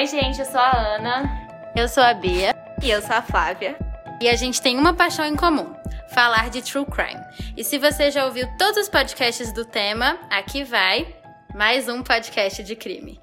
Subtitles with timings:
[0.00, 1.72] Oi, gente, eu sou a Ana.
[1.76, 2.54] Eu sou a Bia.
[2.82, 3.76] E eu sou a Flávia.
[4.18, 5.76] E a gente tem uma paixão em comum:
[6.14, 7.20] falar de true crime.
[7.54, 11.14] E se você já ouviu todos os podcasts do tema, aqui vai
[11.54, 13.20] mais um podcast de crime.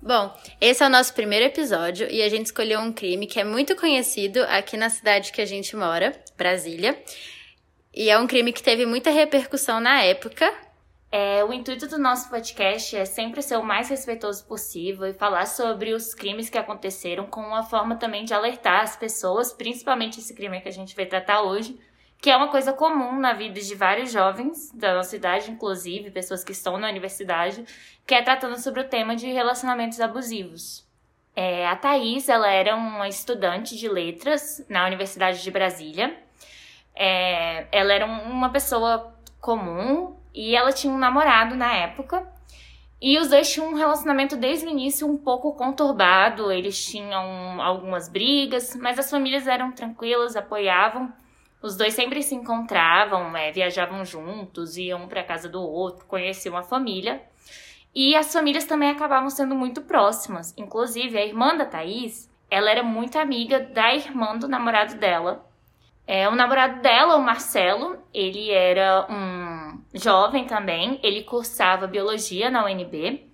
[0.00, 3.44] Bom, esse é o nosso primeiro episódio e a gente escolheu um crime que é
[3.44, 7.02] muito conhecido aqui na cidade que a gente mora, Brasília.
[7.92, 10.54] E é um crime que teve muita repercussão na época.
[11.12, 15.46] É, o intuito do nosso podcast é sempre ser o mais respeitoso possível e falar
[15.46, 20.32] sobre os crimes que aconteceram com uma forma também de alertar as pessoas, principalmente esse
[20.32, 21.80] crime que a gente vai tratar hoje,
[22.18, 26.44] que é uma coisa comum na vida de vários jovens da nossa idade, inclusive pessoas
[26.44, 27.64] que estão na universidade,
[28.06, 30.88] que é tratando sobre o tema de relacionamentos abusivos.
[31.34, 36.16] É, a Thaís, ela era uma estudante de letras na Universidade de Brasília.
[36.94, 42.26] É, ela era uma pessoa comum e ela tinha um namorado na época.
[43.02, 48.08] E os dois tinham um relacionamento desde o início um pouco conturbado, eles tinham algumas
[48.08, 51.10] brigas, mas as famílias eram tranquilas, apoiavam.
[51.62, 56.62] Os dois sempre se encontravam, é, viajavam juntos, iam para casa do outro, conheciam a
[56.62, 57.22] família.
[57.94, 60.54] E as famílias também acabavam sendo muito próximas.
[60.56, 65.46] Inclusive, a irmã da Thaís, ela era muito amiga da irmã do namorado dela.
[66.06, 69.59] É, o namorado dela, o Marcelo, ele era um
[69.92, 73.28] jovem também, ele cursava biologia na UNB.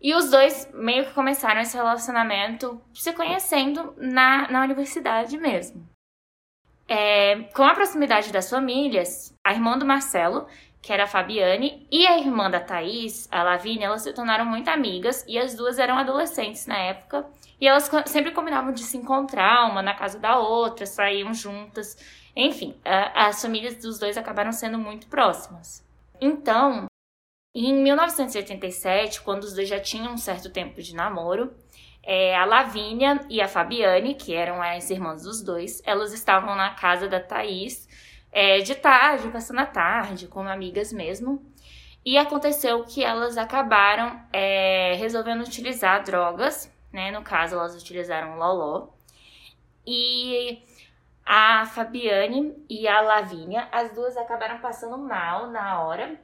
[0.00, 5.88] E os dois meio que começaram esse relacionamento se conhecendo na, na universidade mesmo.
[6.88, 10.46] É, com a proximidade das famílias, a irmã do Marcelo,
[10.82, 14.68] que era a Fabiane, e a irmã da Thaís, a Lavínia, elas se tornaram muito
[14.68, 17.24] amigas e as duas eram adolescentes na época.
[17.60, 21.96] E elas sempre combinavam de se encontrar uma na casa da outra, saíam juntas.
[22.34, 22.74] Enfim,
[23.14, 25.86] as famílias dos dois acabaram sendo muito próximas.
[26.24, 26.86] Então,
[27.52, 31.52] em 1987, quando os dois já tinham um certo tempo de namoro,
[32.00, 36.74] é, a Lavínia e a Fabiane, que eram as irmãs dos dois, elas estavam na
[36.74, 37.88] casa da Thaís
[38.30, 41.44] é, de tarde, passando a tarde, como amigas mesmo.
[42.04, 47.10] E aconteceu que elas acabaram é, resolvendo utilizar drogas, né?
[47.10, 48.90] No caso, elas utilizaram loló.
[49.84, 50.62] E
[51.34, 56.20] a Fabiane e a Lavínia, as duas acabaram passando mal na hora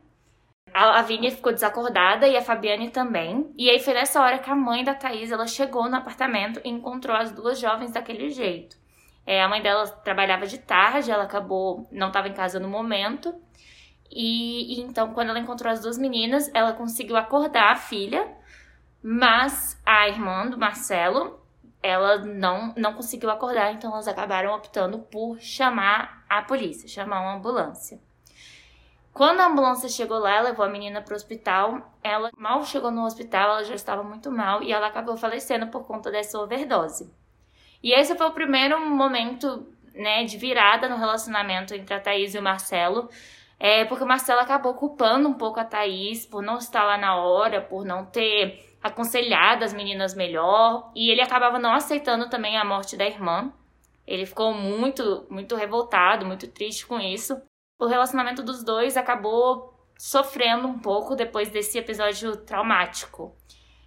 [0.73, 3.53] a Lavínia ficou desacordada e a Fabiane também.
[3.57, 6.69] E aí foi nessa hora que a mãe da Thaís ela chegou no apartamento e
[6.69, 8.77] encontrou as duas jovens daquele jeito.
[9.27, 13.35] É, a mãe dela trabalhava de tarde, ela acabou, não estava em casa no momento.
[14.11, 18.27] E, e, então, quando ela encontrou as duas meninas, ela conseguiu acordar a filha,
[19.03, 21.38] mas a irmã do Marcelo,
[21.83, 27.35] ela não, não conseguiu acordar, então elas acabaram optando por chamar a polícia, chamar uma
[27.35, 28.01] ambulância.
[29.13, 31.93] Quando a ambulância chegou lá, levou a menina para o hospital.
[32.05, 35.85] Ela mal chegou no hospital, ela já estava muito mal e ela acabou falecendo por
[35.85, 37.13] conta dessa overdose.
[37.83, 42.39] E esse foi o primeiro momento, né, de virada no relacionamento entre a Thaís e
[42.39, 43.09] o Marcelo.
[43.59, 47.17] É, porque o Marcelo acabou culpando um pouco a Thaís por não estar lá na
[47.17, 52.65] hora, por não ter aconselhado as meninas melhor, e ele acabava não aceitando também a
[52.65, 53.53] morte da irmã.
[54.07, 57.41] Ele ficou muito, muito revoltado, muito triste com isso
[57.79, 63.35] o relacionamento dos dois acabou sofrendo um pouco depois desse episódio traumático.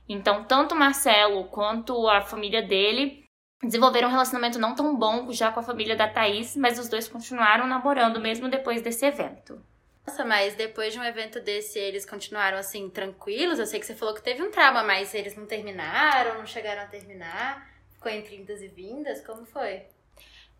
[0.07, 3.23] Então, tanto Marcelo quanto a família dele
[3.62, 7.08] desenvolveram um relacionamento não tão bom já com a família da Thaís, mas os dois
[7.08, 9.62] continuaram namorando mesmo depois desse evento.
[10.06, 13.59] Nossa, mas depois de um evento desse, eles continuaram assim, tranquilos?
[13.59, 16.81] Eu sei que você falou que teve um trauma, mas eles não terminaram, não chegaram
[16.81, 17.69] a terminar?
[17.91, 19.25] Ficou entre indas e vindas?
[19.25, 19.84] Como foi?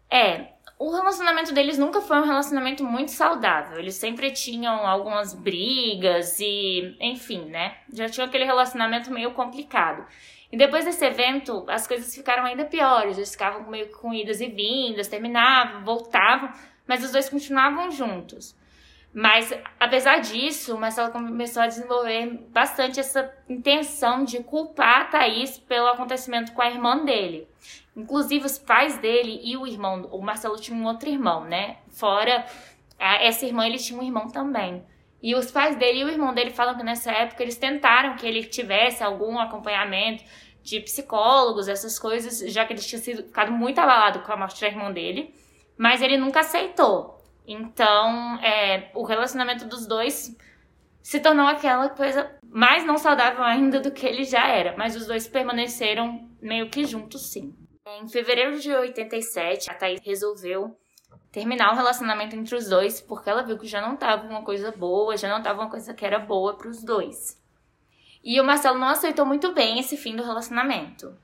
[0.10, 3.80] É, o relacionamento deles nunca foi um relacionamento muito saudável.
[3.80, 7.78] Eles sempre tinham algumas brigas e, enfim, né?
[7.92, 10.06] Já tinha aquele relacionamento meio complicado.
[10.52, 13.18] E depois desse evento, as coisas ficaram ainda piores.
[13.18, 16.52] Eles ficavam meio com idas e vindas, terminavam, voltavam,
[16.86, 18.60] mas os dois continuavam juntos.
[19.14, 25.58] Mas, apesar disso, o Marcelo começou a desenvolver bastante essa intenção de culpar a Thaís
[25.58, 27.48] pelo acontecimento com a irmã dele.
[27.96, 31.78] Inclusive, os pais dele e o irmão, o Marcelo tinha um outro irmão, né?
[31.90, 32.46] Fora
[32.98, 34.84] essa irmã, ele tinha um irmão também.
[35.22, 38.26] E os pais dele e o irmão dele falam que nessa época eles tentaram que
[38.26, 40.24] ele tivesse algum acompanhamento
[40.64, 44.62] de psicólogos, essas coisas, já que ele tinha sido, ficado muito abalado com a morte
[44.62, 45.34] da irmã dele,
[45.78, 47.21] mas ele nunca aceitou.
[47.48, 50.36] Então, é, o relacionamento dos dois
[51.02, 55.08] se tornou aquela coisa mais não saudável ainda do que ele já era, mas os
[55.08, 57.56] dois permaneceram meio que juntos, sim.
[57.86, 60.78] Em fevereiro de 87, a Thaís resolveu
[61.32, 64.72] terminar o relacionamento entre os dois, porque ela viu que já não estava uma coisa
[64.72, 67.42] boa, já não estava uma coisa que era boa para os dois.
[68.24, 71.18] E o Marcelo não aceitou muito bem esse fim do relacionamento.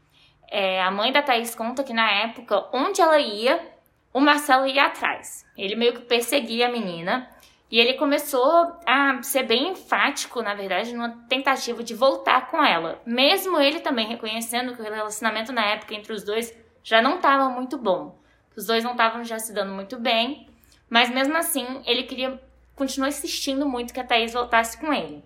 [0.49, 3.76] É, a mãe da Thaís conta que na época, onde ela ia,
[4.17, 5.45] o Marcelo ia atrás.
[5.55, 7.29] Ele meio que perseguia a menina.
[7.69, 12.99] E ele começou a ser bem enfático, na verdade, numa tentativa de voltar com ela.
[13.05, 16.51] Mesmo ele também reconhecendo que o relacionamento na época entre os dois
[16.83, 18.17] já não estava muito bom.
[18.55, 20.49] Os dois não estavam já se dando muito bem.
[20.89, 22.41] Mas mesmo assim, ele queria
[22.73, 25.23] continuar insistindo muito que a Thaís voltasse com ele.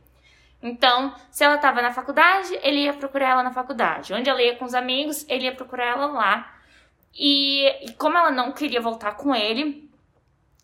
[0.61, 4.13] Então, se ela estava na faculdade, ele ia procurar ela na faculdade.
[4.13, 6.60] Onde ela ia com os amigos, ele ia procurar ela lá.
[7.13, 9.89] E, e como ela não queria voltar com ele,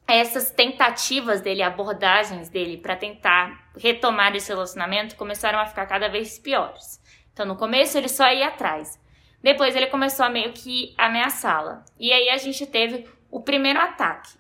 [0.07, 6.39] essas tentativas dele, abordagens dele para tentar retomar esse relacionamento começaram a ficar cada vez
[6.39, 7.01] piores.
[7.33, 8.99] Então, no começo ele só ia atrás.
[9.43, 11.83] Depois ele começou a meio que ameaçá-la.
[11.99, 14.37] E aí a gente teve o primeiro ataque.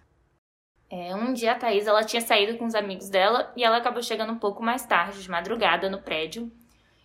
[0.89, 4.01] É, um dia a Thaís ela tinha saído com os amigos dela e ela acabou
[4.01, 6.49] chegando um pouco mais tarde, de madrugada, no prédio.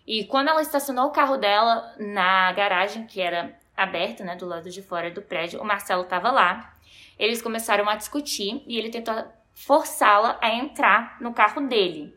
[0.07, 4.71] E quando ela estacionou o carro dela na garagem, que era aberta, né, do lado
[4.71, 6.75] de fora do prédio, o Marcelo estava lá.
[7.19, 9.15] Eles começaram a discutir e ele tentou
[9.55, 12.15] forçá-la a entrar no carro dele.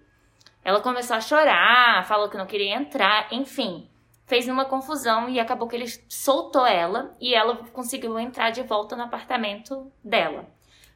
[0.63, 3.89] Ela começou a chorar, falou que não queria entrar, enfim.
[4.25, 8.95] Fez uma confusão e acabou que ele soltou ela e ela conseguiu entrar de volta
[8.95, 10.47] no apartamento dela.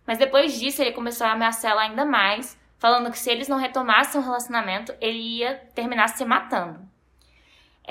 [0.07, 3.57] Mas depois disso, ele começou a ameaçar ela ainda mais, falando que se eles não
[3.57, 6.88] retomassem o relacionamento, ele ia terminar se matando.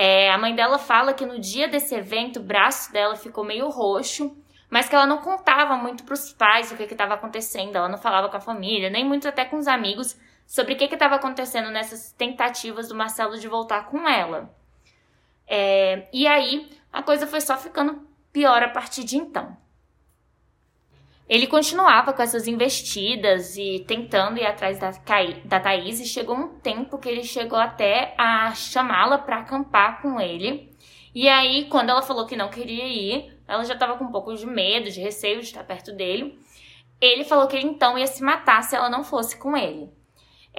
[0.00, 3.68] É, a mãe dela fala que no dia desse evento, o braço dela ficou meio
[3.68, 4.32] roxo,
[4.70, 7.98] mas que ela não contava muito para os pais o que estava acontecendo, ela não
[7.98, 10.16] falava com a família, nem muito até com os amigos,
[10.46, 14.48] sobre o que estava acontecendo nessas tentativas do Marcelo de voltar com ela.
[15.48, 19.56] É, e aí, a coisa foi só ficando pior a partir de então.
[21.28, 24.92] Ele continuava com essas investidas e tentando ir atrás da,
[25.44, 30.18] da Thaís, e chegou um tempo que ele chegou até a chamá-la para acampar com
[30.18, 30.74] ele.
[31.14, 34.34] E aí, quando ela falou que não queria ir, ela já estava com um pouco
[34.34, 36.38] de medo, de receio de estar perto dele.
[37.00, 39.97] Ele falou que ele então ia se matar se ela não fosse com ele.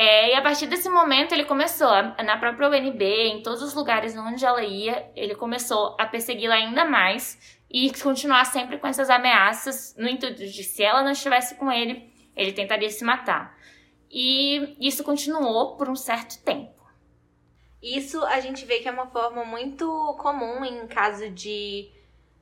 [0.01, 4.15] É, e a partir desse momento ele começou, na própria UNB, em todos os lugares
[4.15, 9.93] onde ela ia, ele começou a persegui-la ainda mais e continuar sempre com essas ameaças
[9.97, 13.57] no intuito de se ela não estivesse com ele, ele tentaria se matar.
[14.09, 16.81] E isso continuou por um certo tempo.
[17.83, 19.85] Isso a gente vê que é uma forma muito
[20.17, 21.91] comum em caso de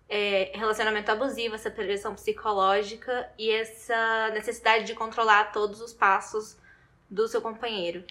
[0.07, 6.66] é, relacionamento abusivo, essa pressão psicológica e essa necessidade de controlar todos os passos
[7.09, 8.03] do seu companheiro.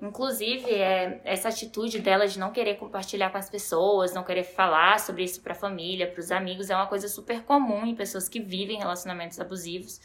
[0.00, 5.00] Inclusive, é, essa atitude dela de não querer compartilhar com as pessoas, não querer falar
[5.00, 8.28] sobre isso para a família, para os amigos, é uma coisa super comum em pessoas
[8.28, 10.00] que vivem relacionamentos abusivos.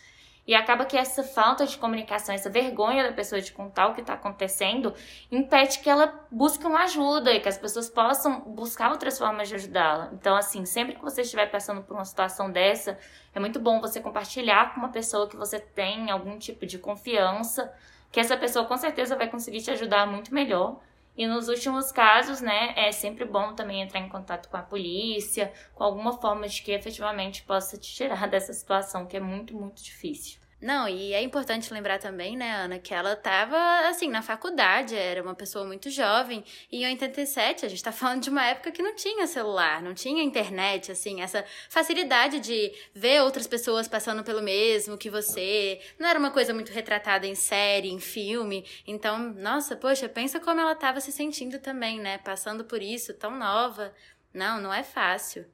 [0.51, 4.01] E acaba que essa falta de comunicação, essa vergonha da pessoa de contar o que
[4.01, 4.93] está acontecendo,
[5.31, 9.55] impede que ela busque uma ajuda e que as pessoas possam buscar outras formas de
[9.55, 10.09] ajudá-la.
[10.11, 12.99] Então, assim, sempre que você estiver passando por uma situação dessa,
[13.33, 17.73] é muito bom você compartilhar com uma pessoa que você tem algum tipo de confiança
[18.11, 20.81] que essa pessoa com certeza vai conseguir te ajudar muito melhor.
[21.15, 25.53] E nos últimos casos, né, é sempre bom também entrar em contato com a polícia,
[25.73, 29.81] com alguma forma de que efetivamente possa te tirar dessa situação que é muito, muito
[29.81, 30.40] difícil.
[30.61, 33.57] Não, e é importante lembrar também, né, Ana, que ela estava,
[33.89, 38.21] assim, na faculdade, era uma pessoa muito jovem, e em 87 a gente está falando
[38.21, 43.23] de uma época que não tinha celular, não tinha internet, assim, essa facilidade de ver
[43.23, 47.89] outras pessoas passando pelo mesmo que você, não era uma coisa muito retratada em série,
[47.89, 52.83] em filme, então, nossa, poxa, pensa como ela estava se sentindo também, né, passando por
[52.83, 53.91] isso, tão nova.
[54.31, 55.45] Não, não é fácil.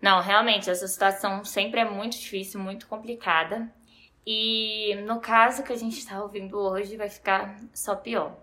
[0.00, 3.70] Não, realmente, essa situação sempre é muito difícil, muito complicada.
[4.26, 8.36] E no caso que a gente está ouvindo hoje, vai ficar só pior.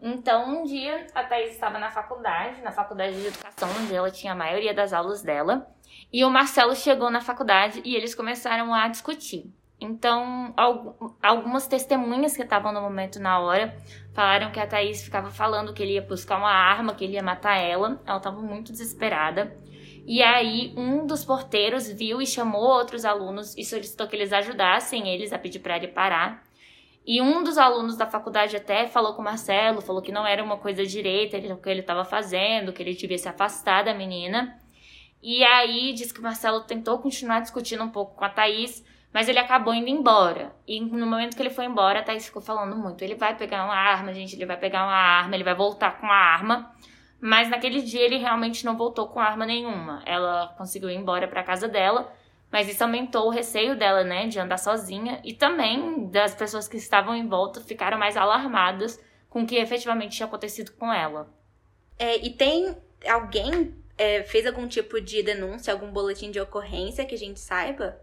[0.00, 4.32] Então, um dia a Thaís estava na faculdade, na faculdade de educação, onde ela tinha
[4.32, 5.68] a maioria das aulas dela,
[6.12, 9.52] e o Marcelo chegou na faculdade e eles começaram a discutir.
[9.80, 10.52] Então,
[11.22, 13.76] algumas testemunhas que estavam no momento na hora
[14.12, 17.22] falaram que a Thaís ficava falando que ele ia buscar uma arma, que ele ia
[17.22, 18.00] matar ela.
[18.04, 19.56] Ela estava muito desesperada.
[20.10, 25.06] E aí, um dos porteiros viu e chamou outros alunos e solicitou que eles ajudassem
[25.06, 26.42] eles a pedir para ele parar.
[27.06, 30.42] E um dos alunos da faculdade até falou com o Marcelo, falou que não era
[30.42, 34.58] uma coisa direita o que ele estava fazendo, que ele devia se afastar da menina.
[35.22, 39.28] E aí disse que o Marcelo tentou continuar discutindo um pouco com a Thaís, mas
[39.28, 40.56] ele acabou indo embora.
[40.66, 43.04] E no momento que ele foi embora, a Thaís ficou falando muito.
[43.04, 46.06] Ele vai pegar uma arma, gente, ele vai pegar uma arma, ele vai voltar com
[46.06, 46.74] a arma.
[47.20, 50.02] Mas naquele dia ele realmente não voltou com arma nenhuma.
[50.06, 52.12] Ela conseguiu ir embora para casa dela,
[52.50, 56.76] mas isso aumentou o receio dela, né, de andar sozinha e também das pessoas que
[56.76, 61.28] estavam em volta ficaram mais alarmadas com o que efetivamente tinha acontecido com ela.
[61.98, 67.16] É, e tem alguém é, fez algum tipo de denúncia, algum boletim de ocorrência que
[67.16, 68.00] a gente saiba?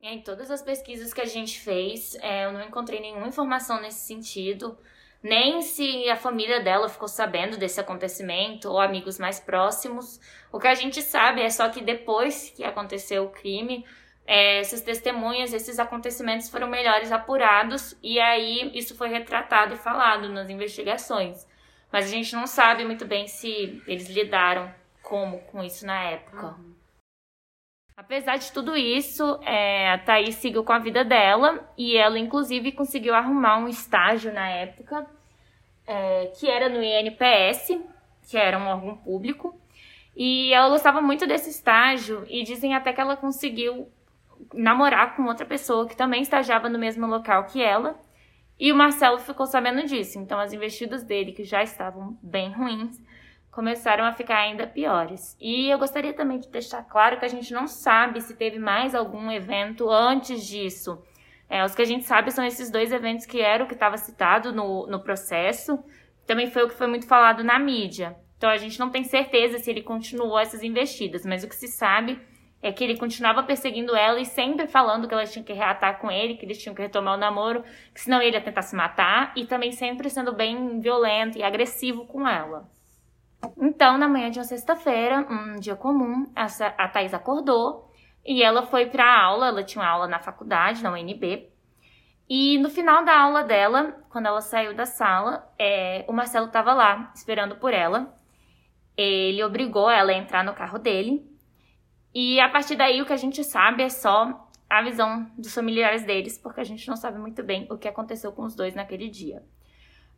[0.00, 4.06] Em todas as pesquisas que a gente fez, é, eu não encontrei nenhuma informação nesse
[4.06, 4.78] sentido,
[5.26, 10.20] nem se a família dela ficou sabendo desse acontecimento ou amigos mais próximos.
[10.52, 13.84] O que a gente sabe é só que depois que aconteceu o crime,
[14.24, 20.28] é, essas testemunhas, esses acontecimentos foram melhores apurados e aí isso foi retratado e falado
[20.28, 21.44] nas investigações.
[21.92, 26.46] Mas a gente não sabe muito bem se eles lidaram como com isso na época.
[26.46, 26.76] Uhum.
[27.96, 32.72] Apesar de tudo isso, é, a Thaís seguiu com a vida dela e ela, inclusive,
[32.72, 35.06] conseguiu arrumar um estágio na época,
[35.86, 37.80] é, que era no INPS,
[38.28, 39.58] que era um órgão público.
[40.14, 43.88] E ela gostava muito desse estágio e dizem até que ela conseguiu
[44.54, 47.98] namorar com outra pessoa que também estagiava no mesmo local que ela.
[48.58, 50.18] E o Marcelo ficou sabendo disso.
[50.18, 52.98] Então, as investidas dele, que já estavam bem ruins,
[53.50, 55.36] começaram a ficar ainda piores.
[55.40, 58.94] E eu gostaria também de deixar claro que a gente não sabe se teve mais
[58.94, 61.02] algum evento antes disso.
[61.48, 63.96] É, os que a gente sabe são esses dois eventos que era o que estava
[63.96, 65.78] citado no, no processo.
[66.26, 68.16] Também foi o que foi muito falado na mídia.
[68.36, 71.68] Então a gente não tem certeza se ele continuou essas investidas, mas o que se
[71.68, 72.20] sabe
[72.62, 76.10] é que ele continuava perseguindo ela e sempre falando que ela tinha que reatar com
[76.10, 77.62] ele, que eles tinham que retomar o namoro,
[77.94, 82.06] que senão ele ia tentar se matar, e também sempre sendo bem violento e agressivo
[82.06, 82.68] com ela.
[83.60, 87.85] Então, na manhã de uma sexta-feira, um dia comum, a Thais acordou
[88.26, 89.48] e ela foi para aula.
[89.48, 91.48] Ela tinha uma aula na faculdade, na UNB.
[92.28, 96.74] E no final da aula dela, quando ela saiu da sala, é, o Marcelo estava
[96.74, 98.14] lá, esperando por ela.
[98.96, 101.24] Ele obrigou ela a entrar no carro dele.
[102.12, 106.04] E a partir daí, o que a gente sabe é só a visão dos familiares
[106.04, 109.08] deles, porque a gente não sabe muito bem o que aconteceu com os dois naquele
[109.08, 109.44] dia.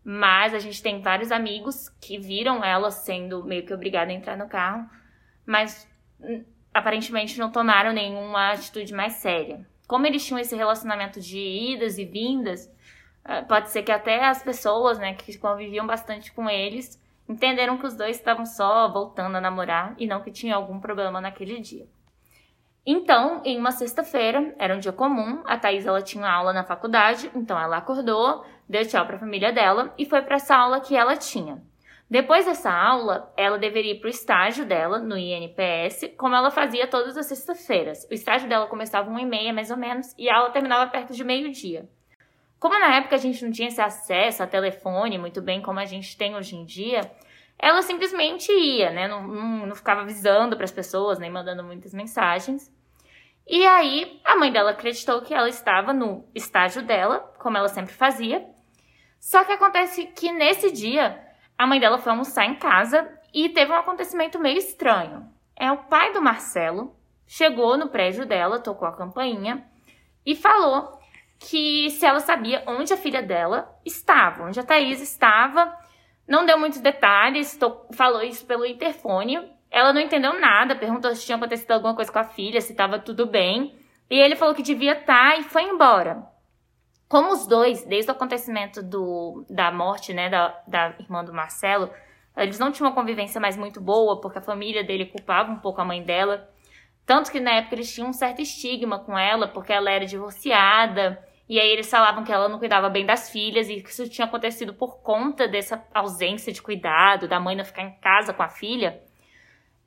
[0.02, 4.36] Mas a gente tem vários amigos que viram ela sendo meio que obrigada a entrar
[4.36, 4.88] no carro,
[5.44, 5.86] mas
[6.78, 9.66] aparentemente não tomaram nenhuma atitude mais séria.
[9.86, 12.70] Como eles tinham esse relacionamento de idas e vindas,
[13.24, 17.86] ah, pode ser que até as pessoas, né, que conviviam bastante com eles, entenderam que
[17.86, 21.86] os dois estavam só voltando a namorar e não que tinha algum problema naquele dia.
[22.86, 27.30] Então, em uma sexta-feira, era um dia comum, a Thaís ela tinha aula na faculdade,
[27.34, 30.96] então ela acordou, deu tchau para a família dela e foi para essa aula que
[30.96, 31.62] ela tinha.
[32.10, 36.86] Depois dessa aula, ela deveria ir para o estágio dela no INPS, como ela fazia
[36.86, 38.06] todas as sextas-feiras.
[38.10, 41.12] O estágio dela começava uma e meia, mais ou menos, e a aula terminava perto
[41.12, 41.86] de meio-dia.
[42.58, 45.84] Como na época a gente não tinha esse acesso a telefone muito bem como a
[45.84, 47.00] gente tem hoje em dia,
[47.58, 49.06] ela simplesmente ia, né?
[49.06, 52.72] Não, não, não ficava avisando para as pessoas, nem mandando muitas mensagens.
[53.46, 57.92] E aí, a mãe dela acreditou que ela estava no estágio dela, como ela sempre
[57.92, 58.46] fazia.
[59.20, 61.27] Só que acontece que nesse dia,
[61.58, 65.28] a mãe dela foi almoçar em casa e teve um acontecimento meio estranho.
[65.56, 66.96] É o pai do Marcelo
[67.26, 69.66] chegou no prédio dela, tocou a campainha
[70.24, 70.98] e falou
[71.38, 75.76] que se ela sabia onde a filha dela estava, onde a Thaís estava.
[76.26, 77.58] Não deu muitos detalhes,
[77.92, 82.18] falou isso pelo interfone ela não entendeu nada, perguntou se tinha acontecido alguma coisa com
[82.18, 83.76] a filha, se estava tudo bem.
[84.10, 86.26] E ele falou que devia estar tá e foi embora.
[87.08, 91.90] Como os dois, desde o acontecimento do, da morte, né, da, da irmã do Marcelo,
[92.36, 95.80] eles não tinham uma convivência mais muito boa, porque a família dele culpava um pouco
[95.80, 96.48] a mãe dela.
[97.06, 101.18] Tanto que na época eles tinham um certo estigma com ela, porque ela era divorciada.
[101.48, 104.26] E aí eles falavam que ela não cuidava bem das filhas e que isso tinha
[104.26, 108.50] acontecido por conta dessa ausência de cuidado, da mãe não ficar em casa com a
[108.50, 109.00] filha.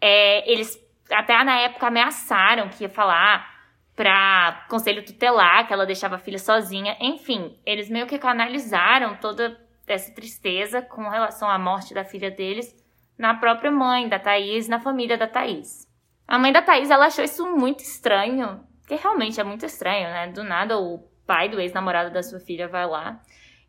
[0.01, 3.61] É, eles até na época ameaçaram que ia falar
[3.95, 6.95] para conselho tutelar que ela deixava a filha sozinha.
[7.00, 12.74] Enfim, eles meio que canalizaram toda essa tristeza com relação à morte da filha deles
[13.17, 15.88] na própria mãe da Thaís, na família da Thaís.
[16.27, 20.27] A mãe da Thaís, ela achou isso muito estranho, que realmente é muito estranho, né?
[20.27, 23.21] Do nada o pai do ex-namorado da sua filha vai lá.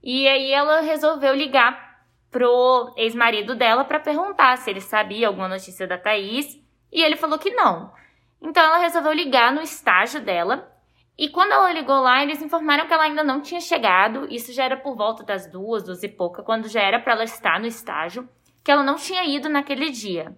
[0.03, 1.93] E aí ela resolveu ligar
[2.31, 6.59] pro ex-marido dela para perguntar se ele sabia alguma notícia da Thaís
[6.91, 7.93] e ele falou que não.
[8.43, 10.73] Então ela resolveu ligar no estágio dela
[11.17, 14.27] e quando ela ligou lá, eles informaram que ela ainda não tinha chegado.
[14.31, 17.25] Isso já era por volta das duas, duas e pouca, quando já era para ela
[17.25, 18.29] estar no estágio,
[18.65, 20.35] que ela não tinha ido naquele dia.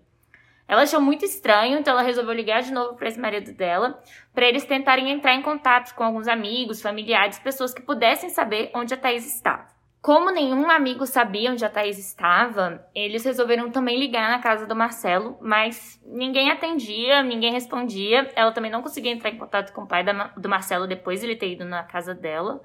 [0.67, 4.03] Ela achou muito estranho, então ela resolveu ligar de novo para esse marido dela,
[4.35, 8.95] para eles tentarem entrar em contato com alguns amigos, familiares, pessoas que pudessem saber onde
[8.95, 9.74] a Thaís estava.
[10.05, 14.77] Como nenhum amigo sabia onde a Thaís estava, eles resolveram também ligar na casa do
[14.77, 18.31] Marcelo, mas ninguém atendia, ninguém respondia.
[18.37, 20.05] Ela também não conseguia entrar em contato com o pai
[20.37, 22.61] do Marcelo depois de ele ter ido na casa dela.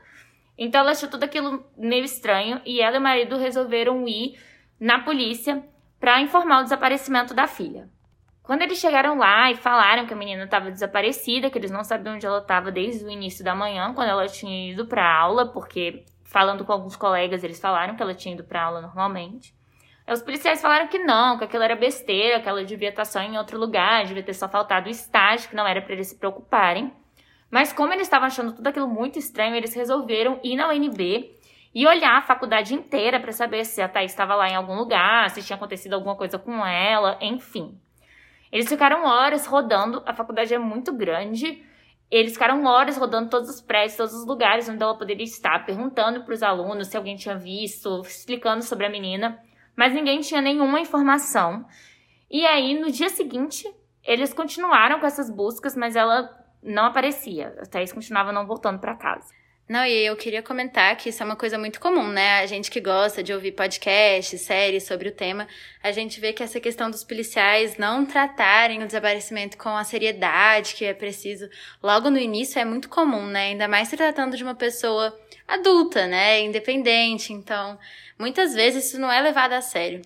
[0.57, 4.37] Então ela achou tudo aquilo meio estranho e ela e o marido resolveram ir
[4.77, 5.63] na polícia
[5.97, 7.87] para informar o desaparecimento da filha.
[8.43, 12.15] Quando eles chegaram lá e falaram que a menina estava desaparecida, que eles não sabiam
[12.15, 16.03] onde ela estava desde o início da manhã, quando ela tinha ido para aula, porque
[16.29, 19.53] falando com alguns colegas, eles falaram que ela tinha ido para aula normalmente.
[20.07, 23.37] Os policiais falaram que não, que aquilo era besteira, que ela devia estar só em
[23.37, 26.93] outro lugar, devia ter só faltado o estágio, que não era para eles se preocuparem.
[27.49, 31.35] Mas como eles estavam achando tudo aquilo muito estranho, eles resolveram ir na UNB
[31.73, 35.29] e olhar a faculdade inteira para saber se a Thaís estava lá em algum lugar,
[35.29, 37.79] se tinha acontecido alguma coisa com ela, enfim.
[38.51, 41.63] Eles ficaram horas rodando, a faculdade é muito grande.
[42.11, 46.23] Eles ficaram horas rodando todos os prédios, todos os lugares onde ela poderia estar, perguntando
[46.23, 49.39] para os alunos se alguém tinha visto, explicando sobre a menina,
[49.75, 51.65] mas ninguém tinha nenhuma informação.
[52.29, 53.71] E aí, no dia seguinte,
[54.03, 57.55] eles continuaram com essas buscas, mas ela não aparecia.
[57.59, 59.38] A Thaís continuava não voltando para casa.
[59.69, 62.39] Não, e eu queria comentar que isso é uma coisa muito comum, né?
[62.39, 65.47] A gente que gosta de ouvir podcasts, séries sobre o tema,
[65.83, 70.73] a gente vê que essa questão dos policiais não tratarem o desaparecimento com a seriedade
[70.73, 71.47] que é preciso
[71.83, 73.49] logo no início é muito comum, né?
[73.49, 75.15] Ainda mais se tratando de uma pessoa
[75.47, 76.41] adulta, né?
[76.41, 77.31] Independente.
[77.31, 77.77] Então,
[78.17, 80.01] muitas vezes isso não é levado a sério.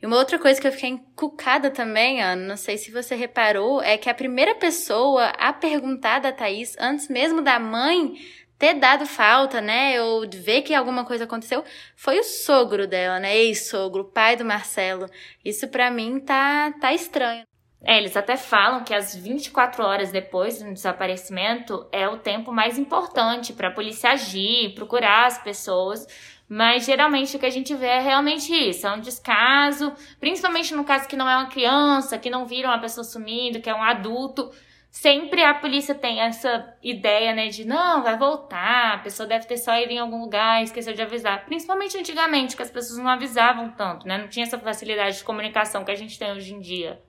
[0.00, 3.82] E uma outra coisa que eu fiquei encucada também, Ana, não sei se você reparou,
[3.82, 8.14] é que a primeira pessoa a perguntar da Thaís, antes mesmo da mãe
[8.58, 13.36] ter dado falta, né, ou ver que alguma coisa aconteceu, foi o sogro dela, né,
[13.36, 15.06] ex-sogro, pai do Marcelo.
[15.44, 17.46] Isso para mim tá, tá estranho.
[17.84, 22.76] É, eles até falam que as 24 horas depois do desaparecimento é o tempo mais
[22.76, 26.04] importante para a polícia agir, procurar as pessoas,
[26.48, 30.82] mas geralmente o que a gente vê é realmente isso, é um descaso, principalmente no
[30.82, 33.82] caso que não é uma criança, que não viram uma pessoa sumindo, que é um
[33.82, 34.50] adulto,
[34.90, 39.56] sempre a polícia tem essa ideia, né, de não, vai voltar, a pessoa deve ter
[39.58, 41.44] só ido em algum lugar, esqueceu de avisar.
[41.44, 44.18] Principalmente antigamente, que as pessoas não avisavam tanto, né?
[44.18, 47.00] Não tinha essa facilidade de comunicação que a gente tem hoje em dia.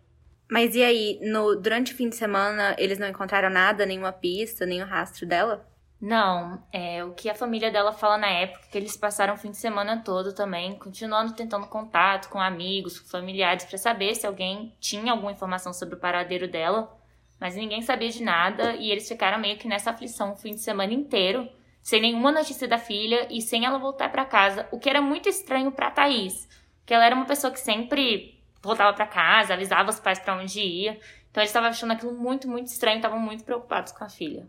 [0.49, 4.65] Mas e aí, no, durante o fim de semana, eles não encontraram nada, nenhuma pista,
[4.65, 5.67] nenhum rastro dela?
[6.01, 9.51] Não, é o que a família dela fala na época, que eles passaram o fim
[9.51, 14.73] de semana todo também, continuando tentando contato com amigos, com familiares, para saber se alguém
[14.79, 16.98] tinha alguma informação sobre o paradeiro dela
[17.39, 20.59] mas ninguém sabia de nada e eles ficaram meio que nessa aflição o fim de
[20.59, 21.49] semana inteiro,
[21.81, 25.29] sem nenhuma notícia da filha e sem ela voltar para casa, o que era muito
[25.29, 26.47] estranho para Thaís,
[26.85, 30.59] que ela era uma pessoa que sempre voltava para casa, avisava os pais para onde
[30.59, 30.99] ia.
[31.31, 34.47] Então eles estavam achando aquilo muito, muito estranho, estavam muito preocupados com a filha.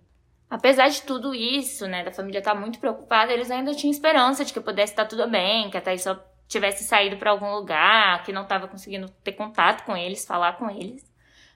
[0.48, 4.44] Apesar de tudo isso, né, da família estar tá muito preocupada, eles ainda tinham esperança
[4.44, 8.24] de que pudesse estar tudo bem, que a Thaís só tivesse saído para algum lugar,
[8.24, 11.08] que não estava conseguindo ter contato com eles, falar com eles.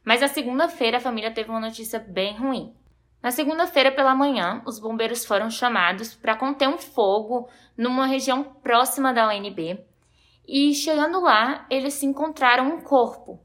[0.05, 2.75] Mas na segunda-feira a família teve uma notícia bem ruim.
[3.23, 9.15] Na segunda-feira pela manhã, os bombeiros foram chamados para conter um fogo numa região próxima
[9.15, 9.83] da UNB.
[10.47, 13.41] E chegando lá, eles se encontraram um corpo.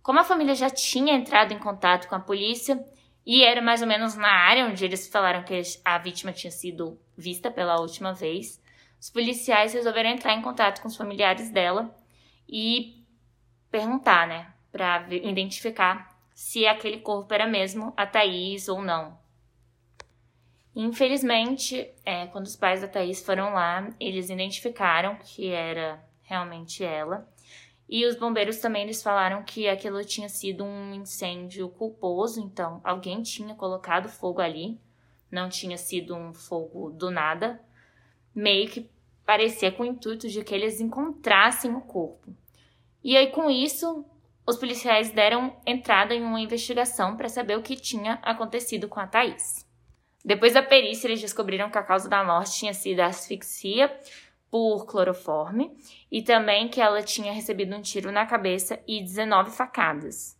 [0.00, 2.78] Como a família já tinha entrado em contato com a polícia
[3.26, 6.96] e era mais ou menos na área onde eles falaram que a vítima tinha sido
[7.18, 8.62] vista pela última vez,
[9.00, 11.92] os policiais resolveram entrar em contato com os familiares dela
[12.48, 13.04] e
[13.68, 19.18] perguntar, né, para identificar se aquele corpo era mesmo a Thaís ou não.
[20.74, 27.26] Infelizmente, é, quando os pais da Thaís foram lá, eles identificaram que era realmente ela.
[27.88, 33.22] E os bombeiros também eles falaram que aquilo tinha sido um incêndio culposo, então alguém
[33.22, 34.78] tinha colocado fogo ali,
[35.30, 37.58] não tinha sido um fogo do nada,
[38.34, 38.90] meio que
[39.24, 42.28] parecia com o intuito de que eles encontrassem o corpo.
[43.02, 44.04] E aí com isso,
[44.46, 49.06] os policiais deram entrada em uma investigação para saber o que tinha acontecido com a
[49.06, 49.66] Thaís.
[50.24, 53.94] Depois da perícia, eles descobriram que a causa da morte tinha sido asfixia
[54.50, 55.76] por cloroforme
[56.10, 60.38] e também que ela tinha recebido um tiro na cabeça e 19 facadas.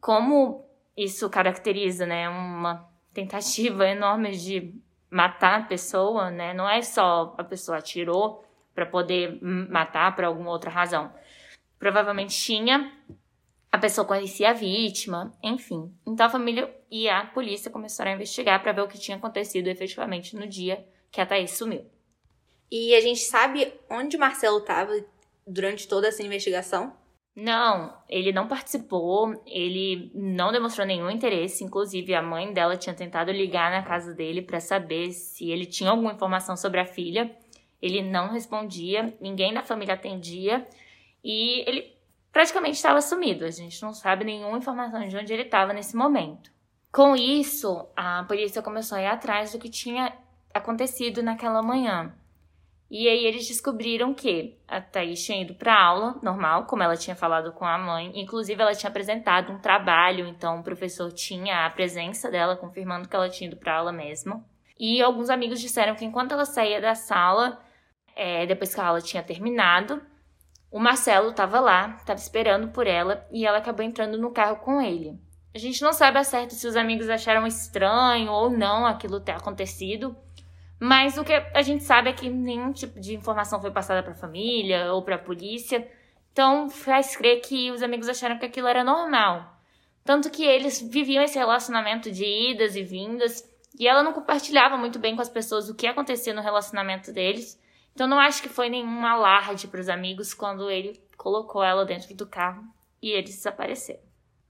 [0.00, 0.64] Como
[0.96, 4.74] isso caracteriza, né, uma tentativa enorme de
[5.10, 6.52] matar a pessoa, né?
[6.52, 11.12] Não é só a pessoa atirou para poder matar por alguma outra razão.
[11.78, 12.92] Provavelmente tinha
[13.70, 15.92] a pessoa conhecia a vítima, enfim.
[16.06, 19.68] Então a família e a polícia começaram a investigar para ver o que tinha acontecido
[19.68, 21.84] efetivamente no dia que a Thaís sumiu.
[22.70, 24.92] E a gente sabe onde o Marcelo estava
[25.46, 26.94] durante toda essa investigação?
[27.34, 31.62] Não, ele não participou, ele não demonstrou nenhum interesse.
[31.62, 35.90] Inclusive, a mãe dela tinha tentado ligar na casa dele para saber se ele tinha
[35.90, 37.30] alguma informação sobre a filha.
[37.80, 40.66] Ele não respondia, ninguém da família atendia
[41.22, 41.97] e ele
[42.32, 43.44] praticamente estava sumido.
[43.44, 46.50] A gente não sabe nenhuma informação de onde ele estava nesse momento.
[46.90, 50.12] Com isso, a polícia começou a ir atrás do que tinha
[50.52, 52.12] acontecido naquela manhã.
[52.90, 57.14] E aí eles descobriram que a Thaís tinha ido para aula normal, como ela tinha
[57.14, 58.10] falado com a mãe.
[58.14, 63.14] Inclusive, ela tinha apresentado um trabalho, então o professor tinha a presença dela, confirmando que
[63.14, 64.42] ela tinha ido para aula mesmo.
[64.80, 67.60] E alguns amigos disseram que enquanto ela saía da sala,
[68.16, 70.00] é, depois que a aula tinha terminado,
[70.70, 74.80] o Marcelo estava lá, estava esperando por ela e ela acabou entrando no carro com
[74.80, 75.18] ele.
[75.54, 79.32] A gente não sabe a certo se os amigos acharam estranho ou não aquilo ter
[79.32, 80.16] acontecido,
[80.78, 84.12] mas o que a gente sabe é que nenhum tipo de informação foi passada para
[84.12, 85.88] a família ou para a polícia.
[86.32, 89.58] Então faz crer que os amigos acharam que aquilo era normal.
[90.04, 93.42] Tanto que eles viviam esse relacionamento de idas e vindas
[93.78, 97.60] e ela não compartilhava muito bem com as pessoas o que acontecia no relacionamento deles.
[97.98, 102.14] Então não acho que foi nenhum alarde para os amigos quando ele colocou ela dentro
[102.14, 102.62] do carro
[103.02, 103.98] e eles desapareceram.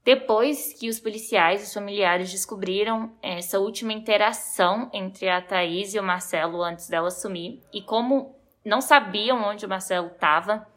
[0.05, 5.99] Depois que os policiais e os familiares descobriram essa última interação entre a Thaís e
[5.99, 10.67] o Marcelo antes dela sumir, e como não sabiam onde o Marcelo estava,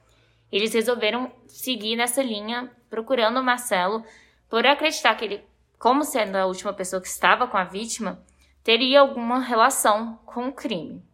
[0.51, 4.03] eles resolveram seguir nessa linha, procurando o Marcelo,
[4.49, 5.45] por acreditar que ele,
[5.79, 8.25] como sendo a última pessoa que estava com a vítima,
[8.65, 11.12] teria alguma relação com o crime.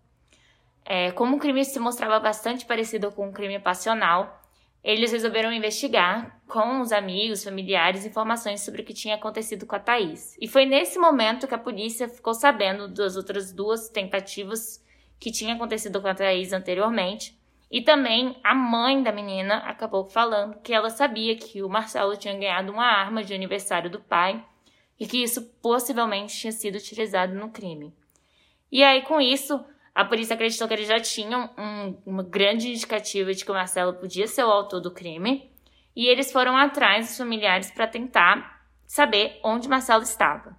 [0.90, 4.42] É, como o crime se mostrava bastante parecido com um crime passional,
[4.83, 9.79] eles resolveram investigar com os amigos, familiares, informações sobre o que tinha acontecido com a
[9.79, 10.35] Thaís.
[10.40, 14.83] E foi nesse momento que a polícia ficou sabendo das outras duas tentativas
[15.20, 17.38] que tinham acontecido com a Thaís anteriormente.
[17.70, 22.33] E também a mãe da menina acabou falando que ela sabia que o Marcelo tinha
[22.33, 24.42] ganhado uma arma de aniversário do pai
[24.98, 27.92] e que isso possivelmente tinha sido utilizado no crime.
[28.72, 29.62] E aí, com isso,
[29.99, 33.95] a polícia acreditou que eles já tinham um, uma grande indicativa de que o Marcelo
[33.95, 35.51] podia ser o autor do crime
[35.97, 40.57] e eles foram atrás dos familiares para tentar saber onde Marcelo estava.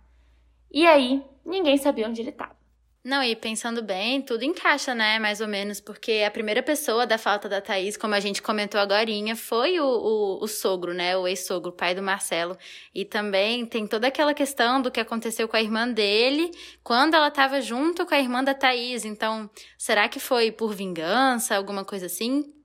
[0.69, 2.58] E aí, ninguém sabia onde ele estava.
[3.01, 5.17] Não, e pensando bem, tudo encaixa, né?
[5.19, 8.79] Mais ou menos, porque a primeira pessoa da falta da Thaís, como a gente comentou
[8.79, 11.15] agora, foi o, o, o sogro, né?
[11.17, 12.57] O ex-sogro, pai do Marcelo.
[12.93, 16.51] E também tem toda aquela questão do que aconteceu com a irmã dele
[16.83, 19.05] quando ela estava junto com a irmã da Thaís.
[19.05, 22.58] Então, será que foi por vingança, alguma coisa assim?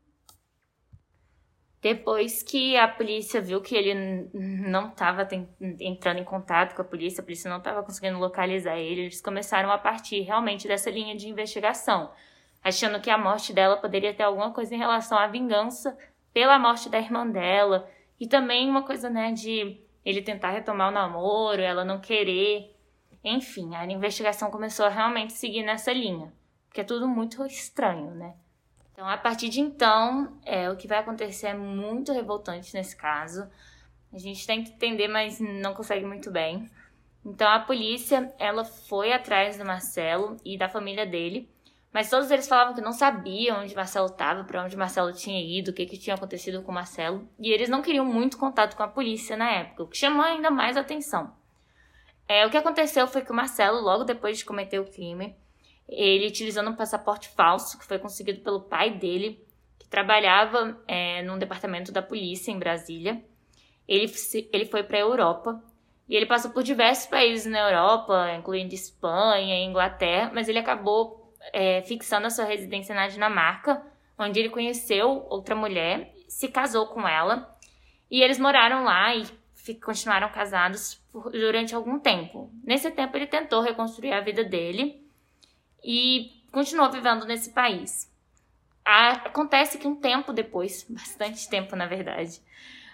[1.84, 3.92] Depois que a polícia viu que ele
[4.32, 5.28] não estava
[5.78, 9.70] entrando em contato com a polícia, a polícia não estava conseguindo localizar ele, eles começaram
[9.70, 12.10] a partir realmente dessa linha de investigação,
[12.62, 15.94] achando que a morte dela poderia ter alguma coisa em relação à vingança
[16.32, 17.86] pela morte da irmã dela,
[18.18, 22.74] e também uma coisa, né, de ele tentar retomar o namoro, ela não querer.
[23.22, 26.32] Enfim, a investigação começou a realmente seguir nessa linha,
[26.66, 28.36] porque é tudo muito estranho, né?
[28.94, 33.44] Então, a partir de então, é, o que vai acontecer é muito revoltante nesse caso.
[34.12, 36.70] A gente tenta entender, mas não consegue muito bem.
[37.26, 41.50] Então, a polícia, ela foi atrás do Marcelo e da família dele,
[41.92, 45.72] mas todos eles falavam que não sabiam onde Marcelo estava, para onde Marcelo tinha ido,
[45.72, 48.88] o que, que tinha acontecido com Marcelo, e eles não queriam muito contato com a
[48.88, 51.34] polícia na época, o que chamou ainda mais atenção.
[52.28, 55.36] É, o que aconteceu foi que o Marcelo, logo depois de cometer o crime,
[55.88, 59.44] ele utilizando um passaporte falso que foi conseguido pelo pai dele,
[59.78, 63.22] que trabalhava é, num departamento da polícia em Brasília.
[63.86, 64.10] Ele,
[64.52, 65.62] ele foi para a Europa
[66.08, 71.34] e ele passou por diversos países na Europa, incluindo Espanha e Inglaterra, mas ele acabou
[71.52, 73.82] é, fixando a sua residência na Dinamarca,
[74.18, 77.54] onde ele conheceu outra mulher, se casou com ela
[78.10, 79.26] e eles moraram lá e
[79.82, 82.50] continuaram casados por, durante algum tempo.
[82.62, 85.03] Nesse tempo, ele tentou reconstruir a vida dele
[85.84, 88.10] e continuou vivendo nesse país.
[88.84, 92.40] Acontece que um tempo depois, bastante tempo na verdade,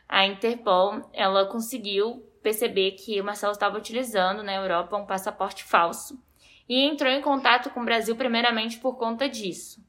[0.09, 6.20] a Interpol ela conseguiu perceber que o Marcelo estava utilizando na Europa um passaporte falso
[6.68, 9.85] e entrou em contato com o Brasil primeiramente por conta disso.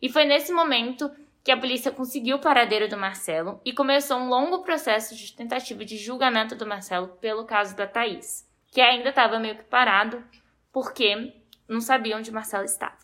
[0.00, 1.10] E foi nesse momento
[1.42, 5.84] que a polícia conseguiu o paradeiro do Marcelo e começou um longo processo de tentativa
[5.84, 10.22] de julgamento do Marcelo pelo caso da Thaís, que ainda estava meio que parado
[10.72, 11.39] porque
[11.70, 12.98] não sabia onde Marcelo estava.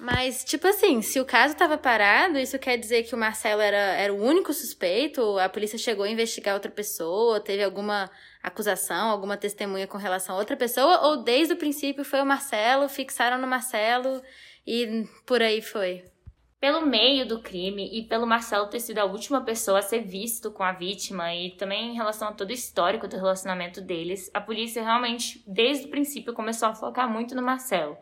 [0.00, 3.76] Mas, tipo assim, se o caso estava parado, isso quer dizer que o Marcelo era,
[3.76, 5.38] era o único suspeito?
[5.38, 7.40] A polícia chegou a investigar outra pessoa?
[7.40, 8.08] Teve alguma
[8.40, 11.08] acusação, alguma testemunha com relação a outra pessoa?
[11.08, 14.22] Ou desde o princípio foi o Marcelo, fixaram no Marcelo
[14.64, 16.04] e por aí foi?
[16.60, 20.50] Pelo meio do crime e pelo Marcelo ter sido a última pessoa a ser visto
[20.50, 24.40] com a vítima e também em relação a todo o histórico do relacionamento deles, a
[24.40, 27.96] polícia realmente, desde o princípio, começou a focar muito no Marcelo.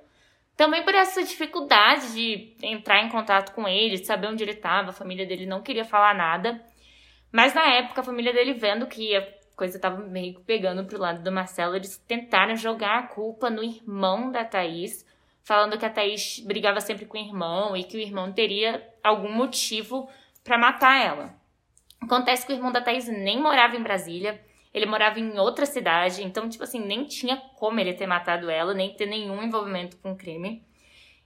[0.56, 4.88] Também por essa dificuldade de entrar em contato com ele, de saber onde ele estava,
[4.88, 6.58] a família dele não queria falar nada.
[7.30, 11.22] Mas na época, a família dele vendo que a coisa estava meio pegando pro lado
[11.22, 15.05] do Marcelo, eles tentaram jogar a culpa no irmão da Thaís,
[15.46, 19.30] falando que a Thaís brigava sempre com o irmão e que o irmão teria algum
[19.30, 20.08] motivo
[20.42, 21.34] para matar ela.
[22.00, 26.24] Acontece que o irmão da Thaís nem morava em Brasília, ele morava em outra cidade,
[26.24, 30.10] então, tipo assim, nem tinha como ele ter matado ela, nem ter nenhum envolvimento com
[30.10, 30.64] o crime.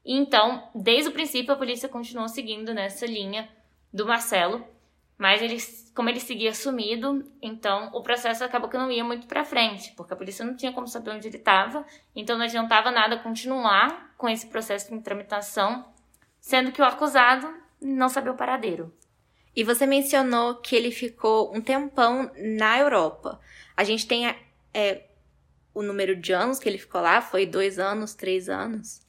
[0.04, 3.48] Então, desde o princípio, a polícia continuou seguindo nessa linha
[3.90, 4.62] do Marcelo,
[5.20, 5.58] mas ele,
[5.94, 10.14] como ele seguia sumido, então o processo acabou que não ia muito para frente, porque
[10.14, 11.84] a polícia não tinha como saber onde ele estava,
[12.16, 15.84] então não adiantava nada continuar com esse processo em tramitação,
[16.40, 17.46] sendo que o acusado
[17.82, 18.94] não sabia o paradeiro.
[19.54, 23.38] E você mencionou que ele ficou um tempão na Europa.
[23.76, 24.34] A gente tem
[24.72, 25.04] é,
[25.74, 27.20] o número de anos que ele ficou lá?
[27.20, 29.02] Foi dois anos, três anos?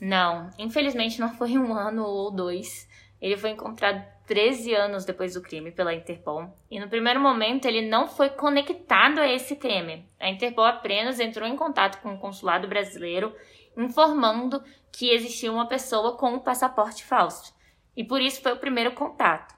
[0.00, 2.88] Não, infelizmente não foi um ano ou dois.
[3.20, 6.52] Ele foi encontrado 13 anos depois do crime pela Interpol.
[6.70, 10.08] E no primeiro momento ele não foi conectado a esse crime.
[10.18, 13.34] A Interpol apenas entrou em contato com o consulado brasileiro
[13.76, 17.54] informando que existia uma pessoa com um passaporte falso.
[17.96, 19.54] E por isso foi o primeiro contato.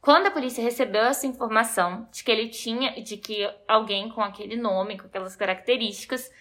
[0.00, 4.56] Quando a polícia recebeu essa informação de que ele tinha, de que alguém com aquele
[4.56, 6.32] nome, com aquelas características,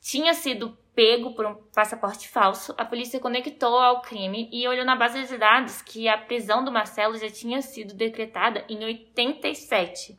[0.00, 4.94] tinha sido pego por um passaporte falso, a polícia conectou ao crime e olhou na
[4.94, 10.18] base de dados que a prisão do Marcelo já tinha sido decretada em 87.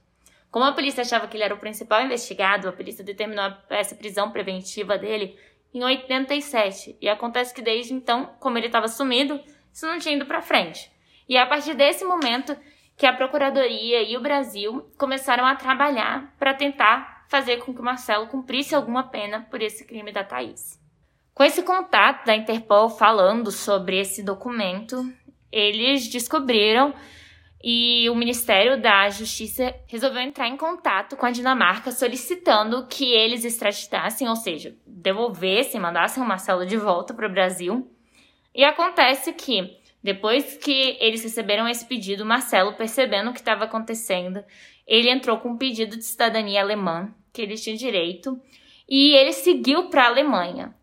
[0.50, 4.32] Como a polícia achava que ele era o principal investigado, a polícia determinou essa prisão
[4.32, 5.38] preventiva dele
[5.72, 6.98] em 87.
[7.00, 9.40] E acontece que desde então, como ele estava sumido,
[9.72, 10.92] isso não tinha ido para frente.
[11.30, 12.58] E é a partir desse momento
[12.98, 18.28] que a Procuradoria e o Brasil começaram a trabalhar para tentar fazer com que Marcelo
[18.28, 20.78] cumprisse alguma pena por esse crime da Thaís.
[21.34, 25.02] Com esse contato da Interpol falando sobre esse documento,
[25.50, 26.94] eles descobriram
[27.64, 33.46] e o Ministério da Justiça resolveu entrar em contato com a Dinamarca solicitando que eles
[33.46, 37.90] extraditassem, ou seja, devolvessem, mandassem o Marcelo de volta para o Brasil.
[38.54, 44.44] E acontece que depois que eles receberam esse pedido, Marcelo, percebendo o que estava acontecendo,
[44.86, 48.40] ele entrou com um pedido de cidadania alemã, que ele tinha direito,
[48.88, 50.76] e ele seguiu para a Alemanha.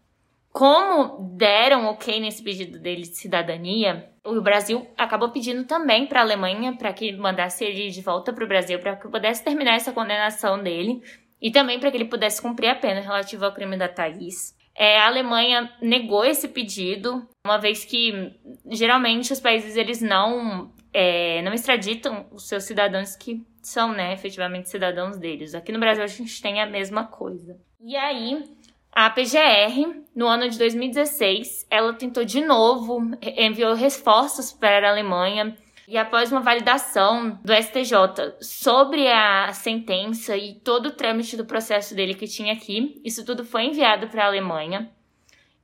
[0.50, 6.22] Como deram ok nesse pedido dele de cidadania, o Brasil acabou pedindo também para a
[6.22, 9.92] Alemanha para que mandasse ele de volta para o Brasil para que pudesse terminar essa
[9.92, 11.02] condenação dele
[11.40, 14.56] e também para que ele pudesse cumprir a pena relativa ao crime da Thaís.
[14.74, 18.32] É, a Alemanha negou esse pedido, uma vez que
[18.70, 24.68] geralmente os países eles não é, não extraditam os seus cidadãos que são, né, efetivamente
[24.68, 25.54] cidadãos deles.
[25.54, 27.58] Aqui no Brasil a gente tem a mesma coisa.
[27.80, 28.44] E aí,
[28.92, 35.56] a PGR, no ano de 2016, ela tentou de novo, enviou reforços para a Alemanha
[35.86, 41.94] e após uma validação do STJ sobre a sentença e todo o trâmite do processo
[41.94, 44.90] dele que tinha aqui, isso tudo foi enviado para a Alemanha.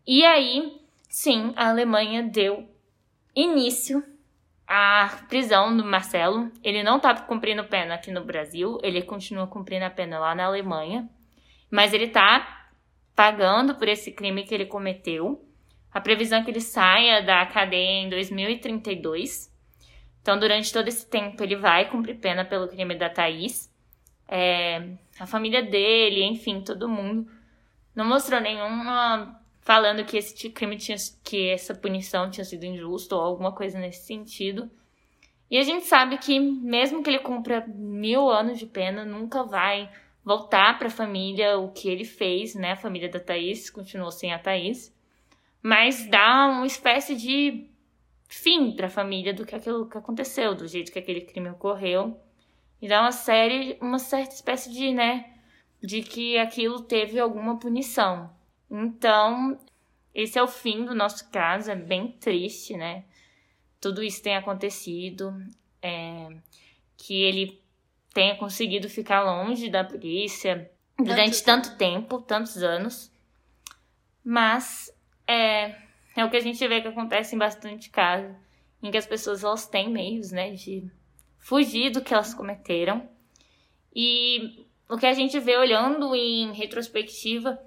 [0.06, 2.66] E aí, sim, a Alemanha deu
[3.37, 4.02] início
[4.74, 6.50] à prisão do Marcelo.
[6.60, 10.46] Ele não estava cumprindo pena aqui no Brasil, ele continua cumprindo a pena lá na
[10.46, 11.08] Alemanha,
[11.70, 12.66] mas ele está
[13.14, 15.48] pagando por esse crime que ele cometeu.
[15.92, 19.48] A previsão é que ele saia da cadeia em 2032.
[20.20, 23.72] Então, durante todo esse tempo, ele vai cumprir pena pelo crime da Thaís.
[24.26, 24.88] É,
[25.20, 27.30] a família dele, enfim, todo mundo
[27.94, 33.22] não mostrou nenhuma falando que esse crime tinha que essa punição tinha sido injusta ou
[33.22, 34.70] alguma coisa nesse sentido.
[35.50, 39.90] E a gente sabe que mesmo que ele cumpra mil anos de pena, nunca vai
[40.22, 42.72] voltar para a família o que ele fez, né?
[42.72, 44.94] A família da Thaís continuou sem a Thaís,
[45.62, 47.70] mas dá uma espécie de
[48.29, 52.20] fim para a família do que aquilo que aconteceu, do jeito que aquele crime ocorreu.
[52.83, 55.33] E dá uma série, uma certa espécie de, né,
[55.81, 58.34] de que aquilo teve alguma punição.
[58.70, 59.59] Então,
[60.14, 63.05] esse é o fim do nosso caso, é bem triste, né?
[63.81, 65.35] Tudo isso tem acontecido,
[65.83, 66.29] é,
[66.96, 67.62] que ele
[68.14, 73.12] tenha conseguido ficar longe da polícia durante tanto tempo, tantos anos.
[74.24, 74.90] Mas
[75.27, 75.74] é,
[76.16, 78.35] é o que a gente vê que acontece em bastante casos,
[78.83, 80.88] em que as pessoas elas têm meios, né, de
[81.38, 83.09] fugir do que elas cometeram.
[83.94, 87.59] E o que a gente vê olhando em retrospectiva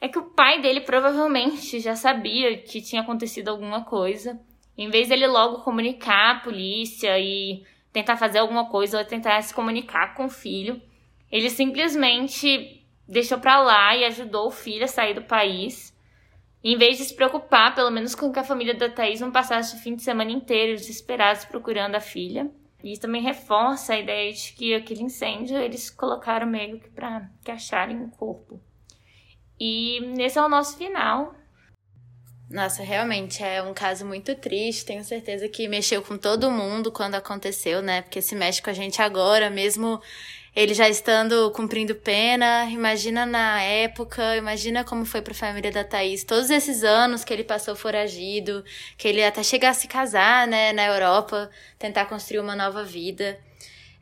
[0.00, 4.40] é que o pai dele provavelmente já sabia que tinha acontecido alguma coisa.
[4.76, 9.52] Em vez dele logo comunicar a polícia e tentar fazer alguma coisa ou tentar se
[9.52, 10.80] comunicar com o filho,
[11.30, 15.94] ele simplesmente deixou pra lá e ajudou o filho a sair do país
[16.62, 19.74] em vez de se preocupar, pelo menos com que a família da Thaís não passasse
[19.74, 22.50] o fim de semana inteiro desesperados procurando a filha.
[22.84, 27.30] E isso também reforça a ideia de que aquele incêndio eles colocaram meio que para
[27.42, 28.60] que acharem o corpo.
[29.60, 31.34] E esse é o nosso final.
[32.50, 34.84] Nossa, realmente é um caso muito triste.
[34.84, 38.02] Tenho certeza que mexeu com todo mundo quando aconteceu, né?
[38.02, 40.00] Porque se mexe com a gente agora, mesmo
[40.56, 42.64] ele já estando cumprindo pena.
[42.70, 46.24] Imagina na época, imagina como foi para a família da Thaís.
[46.24, 48.64] Todos esses anos que ele passou foragido,
[48.98, 53.38] que ele até chegar a se casar, né, na Europa, tentar construir uma nova vida.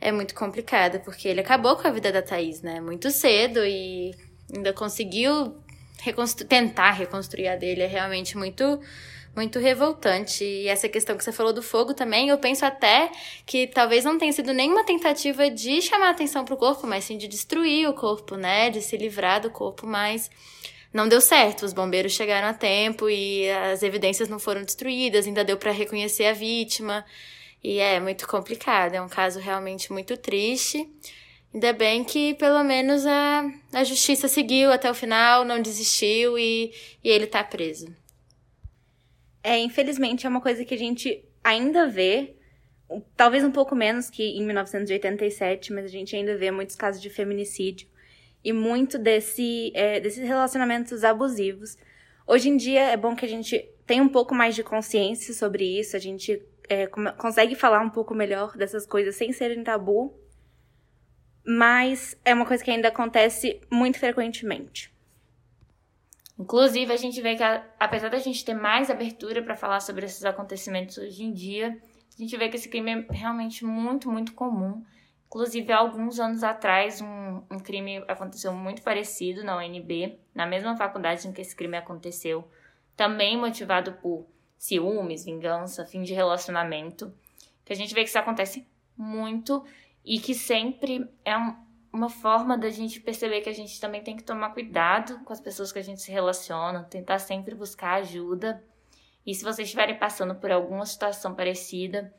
[0.01, 2.81] É muito complicado, porque ele acabou com a vida da Thaís, né?
[2.81, 4.15] Muito cedo e
[4.55, 5.57] ainda conseguiu
[6.01, 7.83] reconstru tentar reconstruir a dele.
[7.83, 8.81] É realmente muito
[9.39, 10.43] muito revoltante.
[10.43, 13.11] E essa questão que você falou do fogo também, eu penso até
[13.47, 17.17] que talvez não tenha sido nenhuma tentativa de chamar atenção para o corpo, mas sim
[17.17, 18.69] de destruir o corpo, né?
[18.69, 20.29] De se livrar do corpo, mas
[20.93, 21.65] não deu certo.
[21.65, 26.27] Os bombeiros chegaram a tempo e as evidências não foram destruídas, ainda deu para reconhecer
[26.27, 27.05] a vítima.
[27.63, 30.89] E é muito complicado, é um caso realmente muito triste.
[31.53, 36.73] Ainda bem que pelo menos a, a justiça seguiu até o final, não desistiu e,
[37.03, 37.89] e ele tá preso.
[39.43, 42.35] É, infelizmente é uma coisa que a gente ainda vê,
[43.17, 47.09] talvez um pouco menos que em 1987, mas a gente ainda vê muitos casos de
[47.09, 47.89] feminicídio
[48.45, 51.79] e muito desse, é, desses relacionamentos abusivos.
[52.27, 55.65] Hoje em dia é bom que a gente tenha um pouco mais de consciência sobre
[55.81, 60.15] isso, a gente é, consegue falar um pouco melhor dessas coisas sem serem tabu,
[61.51, 64.93] mas é uma coisa que ainda acontece muito frequentemente.
[66.39, 67.43] Inclusive, a gente vê que,
[67.81, 71.81] apesar da gente ter mais abertura para falar sobre esses acontecimentos hoje em dia,
[72.15, 74.85] a gente vê que esse crime é realmente muito, muito comum.
[75.27, 81.27] Inclusive, alguns anos atrás, um, um crime aconteceu muito parecido na UNB, na mesma faculdade
[81.27, 82.47] em que esse crime aconteceu,
[82.95, 84.27] também motivado por
[84.59, 87.11] ciúmes, vingança, fim de relacionamento.
[87.65, 89.65] Que a gente vê que isso acontece muito
[90.05, 91.57] e que sempre é um,
[91.93, 95.41] uma forma da gente perceber que a gente também tem que tomar cuidado com as
[95.41, 98.63] pessoas que a gente se relaciona, tentar sempre buscar ajuda.
[99.27, 102.15] E se vocês estiverem passando por alguma situação parecida,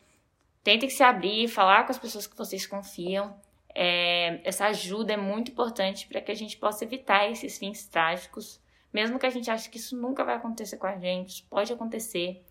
[0.64, 3.36] tentem se abrir, falar com as pessoas que vocês confiam.
[3.74, 8.60] É, essa ajuda é muito importante para que a gente possa evitar esses fins trágicos,
[8.92, 12.44] mesmo que a gente ache que isso nunca vai acontecer com a gente, pode acontecer.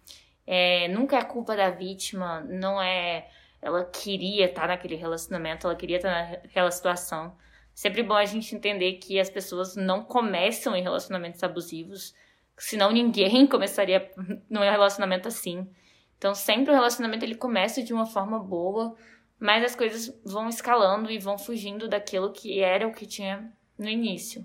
[0.46, 3.28] É, nunca é culpa da vítima, não é
[3.60, 7.36] ela queria estar naquele relacionamento, ela queria estar naquela situação.
[7.74, 12.14] Sempre bom a gente entender que as pessoas não começam em relacionamentos abusivos,
[12.56, 14.10] senão ninguém começaria
[14.48, 15.68] num relacionamento assim.
[16.16, 18.96] Então, sempre o relacionamento ele começa de uma forma boa,
[19.38, 23.88] mas as coisas vão escalando e vão fugindo daquilo que era o que tinha no
[23.88, 24.44] início.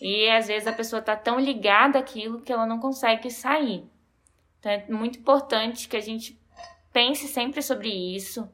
[0.00, 3.84] E às vezes a pessoa está tão ligada àquilo que ela não consegue sair.
[4.58, 6.40] Então é muito importante que a gente
[6.94, 8.48] pense sempre sobre isso.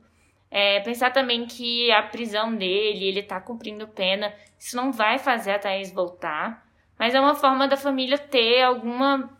[0.51, 5.53] É, pensar também que a prisão dele, ele tá cumprindo pena, isso não vai fazer
[5.53, 6.67] a Thaís voltar,
[6.99, 9.31] mas é uma forma da família ter alguma,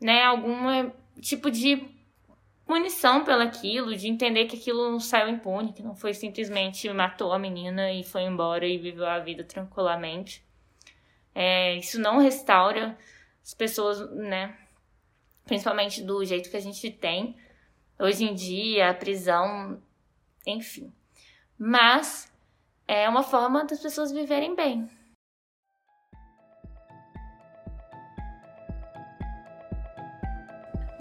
[0.00, 1.88] né, alguma tipo de
[2.66, 7.38] punição pelaquilo, de entender que aquilo não saiu impune, que não foi simplesmente matou a
[7.38, 10.44] menina e foi embora e viveu a vida tranquilamente.
[11.34, 12.98] É, isso não restaura
[13.44, 14.56] as pessoas, né,
[15.44, 17.36] principalmente do jeito que a gente tem,
[17.98, 19.80] hoje em dia, a prisão,
[20.46, 20.92] enfim.
[21.58, 22.30] Mas
[22.86, 24.88] é uma forma das pessoas viverem bem.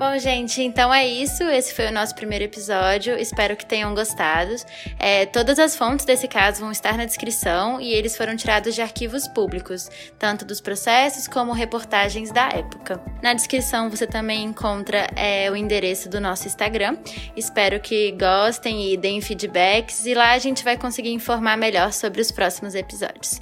[0.01, 1.43] Bom, gente, então é isso.
[1.43, 3.15] Esse foi o nosso primeiro episódio.
[3.19, 4.55] Espero que tenham gostado.
[4.97, 8.81] É, todas as fontes desse caso vão estar na descrição e eles foram tirados de
[8.81, 12.99] arquivos públicos, tanto dos processos como reportagens da época.
[13.21, 16.97] Na descrição você também encontra é, o endereço do nosso Instagram.
[17.37, 22.21] Espero que gostem e deem feedbacks e lá a gente vai conseguir informar melhor sobre
[22.21, 23.39] os próximos episódios.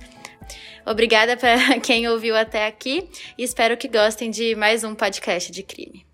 [0.86, 5.64] Obrigada para quem ouviu até aqui e espero que gostem de mais um podcast de
[5.64, 6.09] crime.